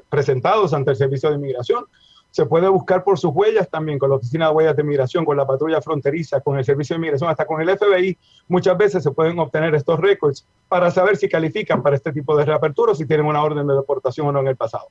presentados 0.09 0.73
ante 0.73 0.89
el 0.89 0.97
Servicio 0.97 1.29
de 1.29 1.35
Inmigración 1.35 1.85
se 2.31 2.45
puede 2.45 2.67
buscar 2.69 3.03
por 3.03 3.17
sus 3.17 3.31
huellas 3.33 3.69
también 3.69 3.99
con 3.99 4.09
la 4.09 4.17
Oficina 4.17 4.47
de 4.47 4.53
Huellas 4.53 4.75
de 4.75 4.83
Migración, 4.83 5.25
con 5.25 5.37
la 5.37 5.47
patrulla 5.47 5.81
fronteriza, 5.81 6.41
con 6.41 6.57
el 6.57 6.65
Servicio 6.65 6.95
de 6.95 6.99
Migración, 6.99 7.29
hasta 7.29 7.45
con 7.45 7.61
el 7.61 7.77
FBI. 7.77 8.17
Muchas 8.47 8.77
veces 8.77 9.03
se 9.03 9.11
pueden 9.11 9.39
obtener 9.39 9.73
estos 9.75 9.99
récords 9.99 10.45
para 10.67 10.91
saber 10.91 11.17
si 11.17 11.27
califican 11.27 11.81
para 11.81 11.95
este 11.95 12.11
tipo 12.11 12.37
de 12.37 12.45
reapertura 12.45 12.91
o 12.91 12.95
si 12.95 13.05
tienen 13.05 13.25
una 13.25 13.43
orden 13.43 13.67
de 13.67 13.73
deportación 13.73 14.27
o 14.27 14.31
no 14.31 14.39
en 14.39 14.47
el 14.47 14.55
pasado. 14.55 14.87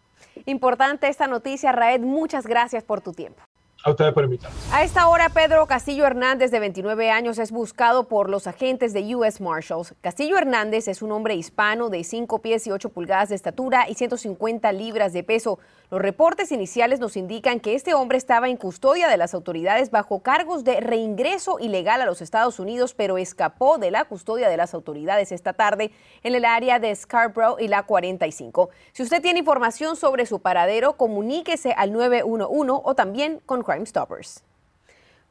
Importante 0.47 1.09
esta 1.09 1.27
noticia, 1.27 1.73
Raed. 1.73 2.01
Muchas 2.01 2.47
gracias 2.47 2.85
por 2.85 3.01
tu 3.01 3.13
tiempo. 3.13 3.48
A 3.85 3.91
ustedes 3.91 4.13
permitan. 4.13 4.51
A 4.73 4.83
esta 4.83 5.09
hora, 5.09 5.29
Pedro 5.29 5.65
Castillo 5.67 6.05
Hernández, 6.05 6.51
de 6.51 6.59
29 6.59 7.13
años, 7.13 7.39
es 7.39 7.53
buscado 7.53 8.09
por 8.09 8.29
los 8.29 8.49
agentes 8.49 8.93
de 8.93 9.15
U.S. 9.15 9.41
Marshals. 9.41 9.95
Castillo 10.01 10.37
Hernández 10.37 10.89
es 10.89 11.01
un 11.01 11.13
hombre 11.13 11.37
hispano 11.37 11.89
de 11.89 12.03
5 12.03 12.41
pies 12.41 12.67
y 12.67 12.73
8 12.73 12.89
pulgadas 12.89 13.29
de 13.29 13.37
estatura 13.37 13.89
y 13.89 13.95
150 13.95 14.73
libras 14.73 15.13
de 15.13 15.23
peso. 15.23 15.61
Los 15.91 16.03
reportes 16.03 16.51
iniciales 16.51 16.99
nos 16.99 17.17
indican 17.17 17.61
que 17.61 17.77
este 17.77 17.95
hombre 17.95 18.19
estaba 18.19 18.49
en 18.49 18.57
custodia 18.57 19.09
de 19.09 19.17
las 19.17 19.33
autoridades 19.33 19.93
bajo 19.93 20.23
cargos 20.23 20.65
de 20.65 20.81
reingreso 20.81 21.61
ilegal 21.61 22.03
a 22.03 22.07
los 22.07 22.21
Estados 22.21 22.59
Unidos, 22.59 22.95
pero 22.95 23.17
escapó 23.17 23.79
de 23.79 23.93
la 23.93 24.05
custodia 24.07 24.49
de 24.49 24.57
las 24.57 24.75
autoridades 24.75 25.31
esta 25.31 25.53
tarde 25.53 25.93
en 26.25 26.35
el 26.35 26.45
área 26.45 26.81
de 26.81 26.95
Scarborough 26.95 27.61
y 27.61 27.69
la 27.69 27.85
45. 27.85 28.71
Si 28.93 29.05
usted 29.05 29.23
tiene 29.23 29.39
información 29.39 29.95
sobre 29.95 30.27
su 30.27 30.41
paradero, 30.41 30.95
comuníquese 30.95 31.73
al 31.73 31.93
911 31.93 32.83
o 32.85 32.95
también 32.95 33.41
con 33.47 33.63
Crime 33.69 33.85
Stoppers. 33.85 34.48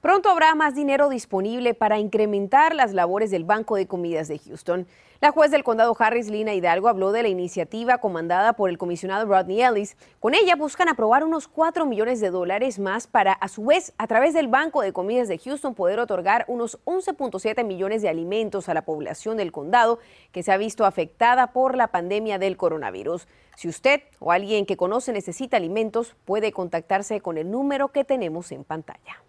Pronto 0.02 0.30
habrá 0.30 0.54
más 0.54 0.76
dinero 0.76 1.10
disponible 1.10 1.74
para 1.74 1.98
incrementar 1.98 2.76
las 2.76 2.94
labores 2.94 3.32
del 3.32 3.46
Banco 3.46 3.76
de 3.76 3.88
Comidas 3.88 4.28
de 4.28 4.38
Houston. 4.38 4.86
La 5.22 5.32
juez 5.32 5.50
del 5.50 5.64
condado 5.64 5.96
Harris, 5.98 6.30
Lina 6.30 6.54
Hidalgo, 6.54 6.88
habló 6.88 7.12
de 7.12 7.24
la 7.24 7.30
iniciativa 7.30 7.98
comandada 7.98 8.54
por 8.54 8.70
el 8.70 8.78
comisionado 8.78 9.26
Rodney 9.26 9.64
Ellis. 9.64 9.98
Con 10.20 10.36
ella 10.36 10.56
buscan 10.56 10.88
aprobar 10.88 11.24
unos 11.24 11.48
4 11.48 11.88
millones 11.88 12.22
de 12.22 12.30
dólares 12.30 12.78
más 12.78 13.08
para, 13.08 13.34
a 13.34 13.48
su 13.48 13.66
vez, 13.66 13.92
a 13.98 14.06
través 14.06 14.36
del 14.36 14.48
Banco 14.48 14.84
de 14.84 14.94
Comidas 14.94 15.28
de 15.28 15.40
Houston, 15.40 15.74
poder 15.74 15.98
otorgar 15.98 16.46
unos 16.48 16.78
11.7 16.86 17.66
millones 17.66 18.04
de 18.04 18.10
alimentos 18.10 18.70
a 18.70 18.76
la 18.76 18.86
población 18.86 19.36
del 19.36 19.52
condado 19.52 19.98
que 20.32 20.44
se 20.44 20.52
ha 20.52 20.58
visto 20.58 20.86
afectada 20.86 21.54
por 21.54 21.76
la 21.76 21.88
pandemia 21.88 22.38
del 22.38 22.56
coronavirus. 22.56 23.28
Si 23.56 23.68
usted 23.68 24.04
o 24.20 24.32
alguien 24.32 24.68
que 24.68 24.78
conoce 24.78 25.12
necesita 25.12 25.58
alimentos, 25.58 26.16
puede 26.24 26.52
contactarse 26.52 27.20
con 27.20 27.40
el 27.40 27.50
número 27.50 27.88
que 27.88 28.04
tenemos 28.04 28.52
en 28.52 28.64
pantalla. 28.64 29.24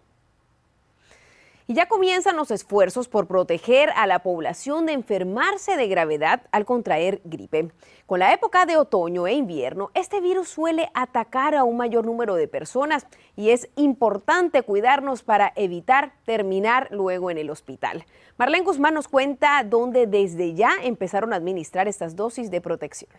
Y 1.69 1.75
ya 1.75 1.85
comienzan 1.85 2.35
los 2.35 2.49
esfuerzos 2.49 3.07
por 3.07 3.27
proteger 3.27 3.91
a 3.95 4.07
la 4.07 4.23
población 4.23 4.87
de 4.87 4.93
enfermarse 4.93 5.77
de 5.77 5.87
gravedad 5.87 6.41
al 6.51 6.65
contraer 6.65 7.21
gripe. 7.25 7.71
Con 8.07 8.17
la 8.17 8.33
época 8.33 8.65
de 8.65 8.75
otoño 8.75 9.27
e 9.27 9.33
invierno, 9.33 9.91
este 9.93 10.19
virus 10.19 10.49
suele 10.49 10.89
atacar 10.95 11.53
a 11.53 11.63
un 11.63 11.77
mayor 11.77 12.05
número 12.05 12.33
de 12.33 12.47
personas 12.47 13.05
y 13.35 13.51
es 13.51 13.69
importante 13.75 14.63
cuidarnos 14.63 15.21
para 15.21 15.53
evitar 15.55 16.13
terminar 16.25 16.87
luego 16.89 17.29
en 17.29 17.37
el 17.37 17.51
hospital. 17.51 18.03
Marlene 18.39 18.65
Guzmán 18.65 18.95
nos 18.95 19.07
cuenta 19.07 19.63
dónde 19.63 20.07
desde 20.07 20.55
ya 20.55 20.71
empezaron 20.81 21.33
a 21.33 21.35
administrar 21.35 21.87
estas 21.87 22.15
dosis 22.15 22.49
de 22.49 22.61
protección. 22.61 23.11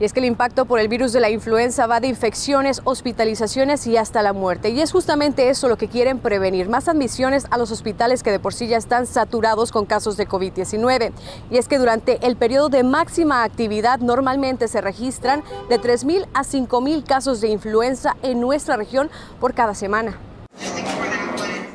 Y 0.00 0.04
es 0.04 0.12
que 0.12 0.20
el 0.20 0.26
impacto 0.26 0.64
por 0.64 0.80
el 0.80 0.88
virus 0.88 1.12
de 1.12 1.20
la 1.20 1.30
influenza 1.30 1.86
va 1.86 2.00
de 2.00 2.08
infecciones, 2.08 2.80
hospitalizaciones 2.84 3.86
y 3.86 3.96
hasta 3.96 4.22
la 4.22 4.32
muerte. 4.32 4.70
Y 4.70 4.80
es 4.80 4.92
justamente 4.92 5.48
eso 5.48 5.68
lo 5.68 5.76
que 5.76 5.88
quieren 5.88 6.18
prevenir, 6.18 6.68
más 6.68 6.88
admisiones 6.88 7.46
a 7.50 7.58
los 7.58 7.70
hospitales 7.70 8.22
que 8.22 8.30
de 8.30 8.40
por 8.40 8.54
sí 8.54 8.66
ya 8.66 8.76
están 8.76 9.06
saturados 9.06 9.70
con 9.70 9.86
casos 9.86 10.16
de 10.16 10.28
COVID-19. 10.28 11.12
Y 11.50 11.58
es 11.58 11.68
que 11.68 11.78
durante 11.78 12.26
el 12.26 12.36
periodo 12.36 12.68
de 12.68 12.82
máxima 12.82 13.44
actividad 13.44 14.00
normalmente 14.00 14.68
se 14.68 14.80
registran 14.80 15.44
de 15.68 15.80
3.000 15.80 16.26
a 16.34 16.42
5.000 16.42 17.04
casos 17.04 17.40
de 17.40 17.48
influenza 17.48 18.16
en 18.22 18.40
nuestra 18.40 18.76
región 18.76 19.10
por 19.40 19.54
cada 19.54 19.74
semana. 19.74 20.18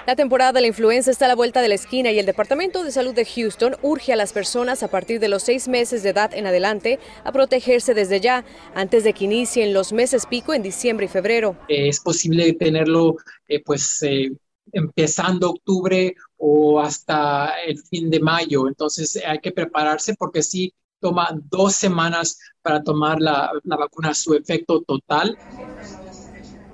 La 0.08 0.16
temporada 0.16 0.54
de 0.54 0.62
la 0.62 0.68
influenza 0.68 1.12
está 1.12 1.26
a 1.26 1.28
la 1.28 1.36
vuelta 1.36 1.62
de 1.62 1.68
la 1.68 1.76
esquina 1.76 2.14
y 2.14 2.18
el 2.18 2.26
Departamento 2.26 2.82
de 2.82 2.94
Salud 2.94 3.14
de 3.14 3.26
Houston 3.26 3.76
urge 3.82 4.14
a 4.14 4.16
las 4.16 4.32
personas 4.32 4.82
a 4.82 4.88
partir 4.88 5.20
de 5.20 5.28
los 5.28 5.44
seis 5.44 5.68
meses 5.68 6.02
de 6.02 6.12
edad 6.12 6.34
en 6.34 6.48
adelante 6.48 6.98
a 7.26 7.34
protegerse 7.34 7.94
desde 7.94 8.22
ya, 8.22 8.46
antes 8.74 9.04
de 9.04 9.12
que 9.12 9.26
inicien 9.26 9.74
los 9.74 9.92
meses 9.92 10.26
pico 10.26 10.54
en 10.54 10.64
diciembre 10.64 11.08
y 11.08 11.10
febrero. 11.10 11.58
Es 11.68 12.00
posible 12.00 12.54
tenerlo 12.54 13.18
eh, 13.50 13.62
pues 13.62 14.02
eh, 14.02 14.32
empezando 14.72 15.50
octubre 15.50 16.16
o 16.38 16.80
hasta 16.80 17.62
el 17.66 17.78
fin 17.78 18.10
de 18.10 18.22
mayo, 18.22 18.70
entonces 18.70 19.22
hay 19.28 19.40
que 19.40 19.52
prepararse 19.52 20.16
porque 20.16 20.42
sí 20.42 20.74
toma 21.02 21.38
dos 21.50 21.76
semanas 21.76 22.40
para 22.62 22.82
tomar 22.82 23.20
la 23.20 23.52
vacuna 23.66 24.14
su 24.14 24.36
efecto 24.36 24.82
total. 24.84 25.38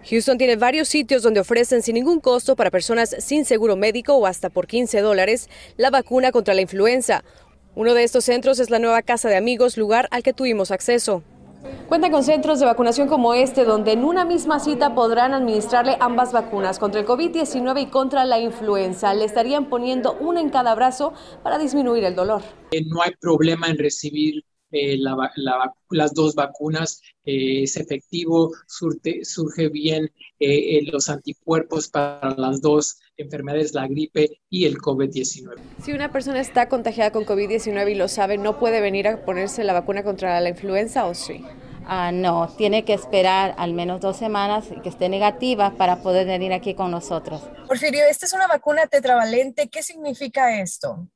Houston 0.09 0.37
tiene 0.37 0.57
varios 0.57 0.89
sitios 0.89 1.23
donde 1.23 1.39
ofrecen 1.39 1.81
sin 1.81 1.95
ningún 1.95 2.19
costo 2.19 2.55
para 2.55 2.71
personas 2.71 3.15
sin 3.19 3.45
seguro 3.45 3.77
médico 3.77 4.15
o 4.15 4.25
hasta 4.25 4.49
por 4.49 4.67
15 4.67 4.99
dólares 4.99 5.49
la 5.77 5.91
vacuna 5.91 6.31
contra 6.31 6.53
la 6.53 6.61
influenza. 6.61 7.23
Uno 7.75 7.93
de 7.93 8.03
estos 8.03 8.25
centros 8.25 8.59
es 8.59 8.69
la 8.69 8.79
nueva 8.79 9.01
Casa 9.01 9.29
de 9.29 9.37
Amigos, 9.37 9.77
lugar 9.77 10.07
al 10.11 10.21
que 10.21 10.33
tuvimos 10.33 10.71
acceso. 10.71 11.23
Cuentan 11.87 12.11
con 12.11 12.23
centros 12.23 12.59
de 12.59 12.65
vacunación 12.65 13.07
como 13.07 13.33
este, 13.33 13.63
donde 13.63 13.93
en 13.93 14.03
una 14.03 14.25
misma 14.25 14.59
cita 14.59 14.93
podrán 14.93 15.33
administrarle 15.33 15.95
ambas 16.01 16.33
vacunas 16.33 16.79
contra 16.79 16.99
el 16.99 17.07
COVID-19 17.07 17.81
y 17.81 17.85
contra 17.87 18.25
la 18.25 18.39
influenza. 18.39 19.13
Le 19.13 19.23
estarían 19.23 19.69
poniendo 19.69 20.17
una 20.19 20.41
en 20.41 20.49
cada 20.49 20.75
brazo 20.75 21.13
para 21.43 21.57
disminuir 21.57 22.03
el 22.03 22.15
dolor. 22.15 22.41
Eh, 22.71 22.83
no 22.85 23.01
hay 23.01 23.11
problema 23.19 23.67
en 23.67 23.77
recibir 23.77 24.43
eh, 24.73 24.97
las 25.89 26.13
dos 26.15 26.33
vacunas, 26.33 27.01
eh, 27.25 27.61
es 27.61 27.77
efectivo, 27.77 28.51
surge 28.65 29.69
bien 29.69 30.11
eh, 30.39 30.81
los 30.91 31.09
anticuerpos 31.09 31.89
para 31.89 32.33
las 32.37 32.59
dos 32.59 32.99
enfermedades, 33.15 33.75
la 33.75 33.87
gripe 33.87 34.41
y 34.49 34.65
el 34.65 34.77
COVID-19. 34.79 35.57
Si 35.83 35.93
una 35.93 36.11
persona 36.11 36.41
está 36.41 36.69
contagiada 36.69 37.11
con 37.11 37.23
COVID-19 37.23 37.91
y 37.91 37.95
lo 37.95 38.07
sabe, 38.07 38.39
¿no 38.39 38.57
puede 38.57 38.81
venir 38.81 39.07
a 39.07 39.23
ponerse 39.23 39.63
la 39.63 39.73
vacuna 39.73 40.03
contra 40.03 40.41
la 40.41 40.49
influenza 40.49 41.05
o 41.05 41.13
sí? 41.13 41.45
Ah, 41.85 42.11
no, 42.11 42.47
tiene 42.57 42.83
que 42.83 42.93
esperar 42.93 43.53
al 43.59 43.73
menos 43.73 44.01
dos 44.01 44.17
semanas 44.17 44.69
y 44.75 44.81
que 44.81 44.89
esté 44.89 45.07
negativa 45.07 45.75
para 45.77 46.01
poder 46.01 46.25
venir 46.25 46.51
aquí 46.51 46.73
con 46.73 46.89
nosotros. 46.89 47.43
Porfirio, 47.67 48.05
esta 48.09 48.25
es 48.25 48.33
una 48.33 48.47
vacuna 48.47 48.87
tetravalente. 48.87 49.69
¿Qué 49.69 49.83
significa 49.83 50.59
esto? 50.59 51.07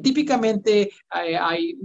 típicamente 0.00 0.92
hay 1.10 1.76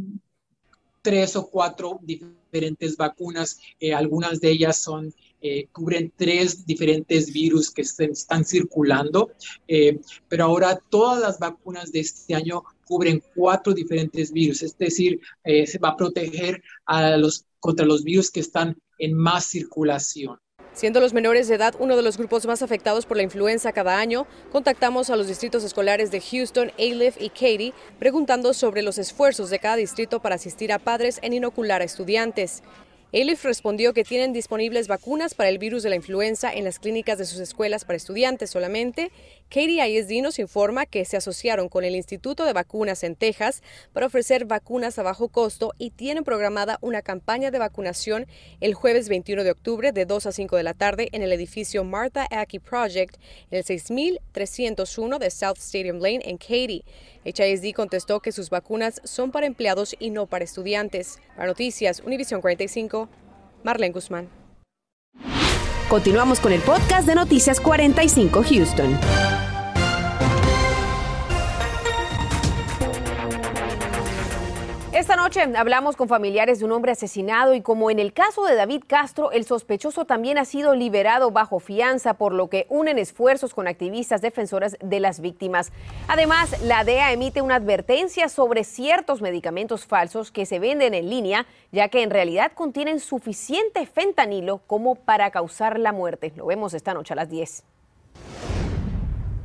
tres 1.01 1.36
o 1.36 1.50
cuatro 1.50 2.00
diferentes 2.01 2.96
vacunas. 2.98 3.60
Eh, 3.79 3.93
algunas 3.93 4.39
de 4.39 4.51
ellas 4.51 4.77
son, 4.77 5.13
eh, 5.41 5.67
cubren 5.72 6.13
tres 6.15 6.65
diferentes 6.65 7.31
virus 7.34 7.72
que 7.72 7.81
están 7.81 8.46
circulando, 8.46 9.31
eh, 9.67 10.00
pero 10.27 10.46
ahora 10.46 10.79
todas 10.89 11.22
las 11.22 11.39
vacunas 11.39 11.91
de 11.91 12.01
este 12.01 12.36
año 12.36 12.63
cubren 12.86 13.24
cuatro 13.36 13.74
diferentes 13.74 14.31
virus, 14.31 14.63
es 14.63 14.77
decir, 14.77 15.20
se 15.43 15.79
va 15.79 15.89
a 15.89 15.96
proteger 15.96 16.62
contra 17.60 17.86
los 17.86 18.03
virus 18.03 18.29
que 18.29 18.41
están 18.41 18.77
en 19.00 19.13
más 19.13 19.46
circulación. 19.46 20.38
Siendo 20.73 21.01
los 21.01 21.13
menores 21.13 21.49
de 21.49 21.55
edad 21.55 21.75
uno 21.79 21.97
de 21.97 22.01
los 22.01 22.17
grupos 22.17 22.45
más 22.45 22.61
afectados 22.61 23.05
por 23.05 23.17
la 23.17 23.23
influenza 23.23 23.73
cada 23.73 23.99
año, 23.99 24.25
contactamos 24.51 25.09
a 25.09 25.17
los 25.17 25.27
distritos 25.27 25.65
escolares 25.65 26.11
de 26.11 26.21
Houston, 26.21 26.71
Aliff 26.79 27.17
y 27.19 27.29
Katy 27.29 27.73
preguntando 27.99 28.53
sobre 28.53 28.81
los 28.81 28.97
esfuerzos 28.97 29.49
de 29.49 29.59
cada 29.59 29.75
distrito 29.75 30.21
para 30.21 30.35
asistir 30.35 30.71
a 30.71 30.79
padres 30.79 31.19
en 31.23 31.33
inocular 31.33 31.81
a 31.81 31.85
estudiantes. 31.85 32.63
Elif 33.11 33.43
respondió 33.43 33.93
que 33.93 34.05
tienen 34.05 34.31
disponibles 34.31 34.87
vacunas 34.87 35.33
para 35.33 35.49
el 35.49 35.57
virus 35.57 35.83
de 35.83 35.89
la 35.89 35.97
influenza 35.97 36.53
en 36.53 36.63
las 36.63 36.79
clínicas 36.79 37.17
de 37.17 37.25
sus 37.25 37.39
escuelas 37.39 37.83
para 37.83 37.97
estudiantes 37.97 38.49
solamente. 38.49 39.11
Katie 39.51 39.86
ISD 39.86 40.22
nos 40.22 40.39
informa 40.39 40.86
que 40.86 41.03
se 41.03 41.17
asociaron 41.17 41.67
con 41.67 41.84
el 41.84 41.93
Instituto 41.93 42.46
de 42.46 42.53
Vacunas 42.53 43.03
en 43.03 43.17
Texas 43.17 43.62
para 43.91 44.05
ofrecer 44.05 44.46
vacunas 44.46 44.98
a 44.98 45.03
bajo 45.03 45.27
costo 45.27 45.74
y 45.77 45.89
tienen 45.89 46.24
programada 46.24 46.77
una 46.79 47.01
campaña 47.01 47.51
de 47.51 47.60
vacunación 47.60 48.27
el 48.62 48.75
jueves 48.75 49.10
21 49.10 49.43
de 49.43 49.51
octubre 49.51 49.91
de 49.91 50.05
2 50.05 50.25
a 50.25 50.31
5 50.31 50.55
de 50.55 50.63
la 50.63 50.74
tarde 50.74 51.10
en 51.12 51.22
el 51.22 51.34
edificio 51.34 51.84
Martha 51.84 52.29
Aki 52.31 52.60
Project 52.60 53.17
en 53.51 53.58
el 53.58 53.65
6301 53.65 55.20
de 55.20 55.29
South 55.29 55.58
Stadium 55.58 55.98
Lane 55.98 56.22
en 56.24 56.38
Katy. 56.38 56.86
HISD 57.25 57.74
contestó 57.75 58.22
que 58.22 58.31
sus 58.31 58.50
vacunas 58.50 59.01
son 59.03 59.31
para 59.31 59.48
empleados 59.48 59.98
y 60.00 60.12
no 60.12 60.27
para 60.27 60.46
estudiantes. 60.46 61.20
Para 61.36 61.48
Noticias, 61.48 62.01
Univision 62.05 62.39
45, 62.39 63.10
Marlene 63.65 63.91
Guzmán. 63.91 64.40
Continuamos 65.91 66.39
con 66.39 66.53
el 66.53 66.62
podcast 66.62 67.05
de 67.05 67.15
Noticias 67.15 67.60
45 67.60 68.43
Houston. 68.50 69.50
Hablamos 75.38 75.95
con 75.95 76.09
familiares 76.09 76.59
de 76.59 76.65
un 76.65 76.73
hombre 76.73 76.91
asesinado 76.91 77.53
y 77.53 77.61
como 77.61 77.89
en 77.89 78.00
el 78.00 78.11
caso 78.11 78.43
de 78.43 78.55
David 78.55 78.83
Castro, 78.85 79.31
el 79.31 79.45
sospechoso 79.45 80.03
también 80.03 80.38
ha 80.38 80.43
sido 80.43 80.75
liberado 80.75 81.31
bajo 81.31 81.59
fianza, 81.59 82.15
por 82.15 82.33
lo 82.33 82.50
que 82.50 82.65
unen 82.67 82.97
esfuerzos 82.97 83.53
con 83.53 83.65
activistas 83.65 84.21
defensoras 84.21 84.75
de 84.81 85.00
las 85.00 85.21
víctimas. 85.21 85.71
Además, 86.09 86.61
la 86.63 86.83
DEA 86.83 87.13
emite 87.13 87.41
una 87.41 87.55
advertencia 87.55 88.27
sobre 88.27 88.65
ciertos 88.65 89.21
medicamentos 89.21 89.85
falsos 89.85 90.31
que 90.31 90.45
se 90.45 90.59
venden 90.59 90.93
en 90.93 91.09
línea, 91.09 91.45
ya 91.71 91.88
que 91.88 92.03
en 92.03 92.09
realidad 92.09 92.51
contienen 92.51 93.00
suficiente 93.00 93.85
fentanilo 93.85 94.59
como 94.67 94.95
para 94.95 95.31
causar 95.31 95.79
la 95.79 95.93
muerte. 95.93 96.33
Lo 96.35 96.45
vemos 96.47 96.73
esta 96.73 96.93
noche 96.93 97.13
a 97.13 97.15
las 97.15 97.29
10. 97.29 97.63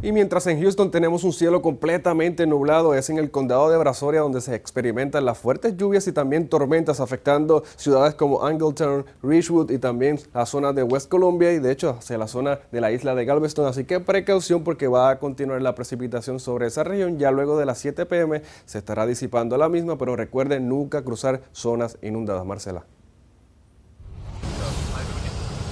Y 0.07 0.13
mientras 0.13 0.47
en 0.47 0.63
Houston 0.63 0.93
tenemos 0.93 1.25
un 1.25 1.33
cielo 1.33 1.63
completamente 1.63 2.47
nublado, 2.47 2.95
es 2.95 3.11
en 3.11 3.19
el 3.19 3.33
condado 3.33 3.69
de 3.71 3.77
Brazoria 3.77 4.21
donde 4.21 4.41
se 4.41 4.55
experimentan 4.55 5.25
las 5.25 5.37
fuertes 5.37 5.77
lluvias 5.77 6.07
y 6.07 6.13
también 6.13 6.49
tormentas 6.49 7.01
afectando 7.01 7.65
ciudades 7.75 8.15
como 8.15 8.45
Angleton, 8.47 9.05
Richwood 9.25 9.73
y 9.73 9.79
también 9.79 10.21
la 10.33 10.47
zona 10.47 10.73
de 10.73 10.85
West 10.85 11.09
Columbia 11.09 11.53
y 11.53 11.59
de 11.59 11.73
hecho 11.73 11.97
hacia 11.99 12.19
la 12.19 12.29
zona 12.29 12.61
de 12.71 12.81
la 12.81 12.93
isla 12.93 13.17
de 13.17 13.25
Galveston. 13.25 13.67
Así 13.67 13.83
que 13.83 13.99
precaución 13.99 14.63
porque 14.63 14.87
va 14.87 15.11
a 15.11 15.19
continuar 15.19 15.61
la 15.61 15.75
precipitación 15.75 16.39
sobre 16.39 16.69
esa 16.69 16.85
región. 16.85 17.19
Ya 17.19 17.33
luego 17.33 17.59
de 17.59 17.67
las 17.67 17.79
7 17.79 18.07
pm 18.07 18.43
se 18.65 18.79
estará 18.79 19.07
disipando 19.07 19.57
la 19.57 19.69
misma, 19.69 19.99
pero 19.99 20.15
recuerden 20.15 20.69
nunca 20.69 21.03
cruzar 21.03 21.43
zonas 21.51 21.99
inundadas. 22.01 22.47
Marcela. 22.47 22.85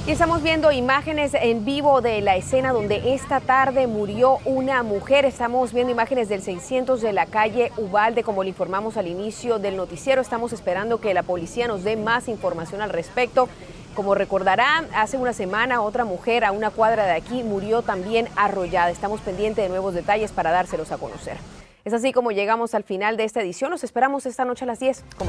Y 0.06 0.10
estamos 0.10 0.42
viendo 0.42 0.70
imágenes 0.70 1.32
en 1.32 1.64
vivo 1.64 2.02
de 2.02 2.20
la 2.20 2.36
escena 2.36 2.74
donde 2.74 3.14
esta 3.14 3.40
tarde 3.40 3.86
murió 3.86 4.36
una 4.44 4.82
mujer. 4.82 5.24
Estamos 5.24 5.72
viendo 5.72 5.90
imágenes 5.90 6.28
del 6.28 6.42
600 6.42 7.00
de 7.00 7.14
la 7.14 7.24
calle 7.24 7.72
Ubalde, 7.78 8.22
como 8.22 8.42
le 8.42 8.50
informamos 8.50 8.98
al 8.98 9.06
inicio 9.06 9.58
del 9.58 9.78
noticiero. 9.78 10.20
Estamos 10.20 10.52
esperando 10.52 11.00
que 11.00 11.14
la 11.14 11.22
policía 11.22 11.68
nos 11.68 11.84
dé 11.84 11.96
más 11.96 12.28
información 12.28 12.82
al 12.82 12.90
respecto. 12.90 13.48
Como 13.94 14.14
recordarán, 14.14 14.86
hace 14.94 15.16
una 15.16 15.32
semana 15.32 15.80
otra 15.80 16.04
mujer 16.04 16.44
a 16.44 16.52
una 16.52 16.68
cuadra 16.68 17.06
de 17.06 17.12
aquí 17.12 17.42
murió 17.42 17.80
también 17.80 18.28
arrollada. 18.36 18.90
Estamos 18.90 19.22
pendientes 19.22 19.64
de 19.64 19.70
nuevos 19.70 19.94
detalles 19.94 20.32
para 20.32 20.50
dárselos 20.50 20.92
a 20.92 20.98
conocer. 20.98 21.38
Es 21.86 21.94
así 21.94 22.12
como 22.12 22.30
llegamos 22.30 22.74
al 22.74 22.84
final 22.84 23.16
de 23.16 23.24
esta 23.24 23.40
edición. 23.40 23.70
Los 23.70 23.84
esperamos 23.84 24.26
esta 24.26 24.44
noche 24.44 24.64
a 24.64 24.66
las 24.66 24.80
10 24.80 25.02
con. 25.16 25.28